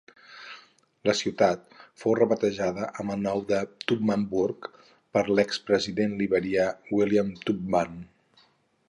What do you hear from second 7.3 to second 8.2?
Tubman.